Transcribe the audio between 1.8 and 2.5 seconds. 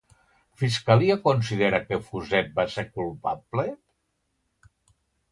que Fuset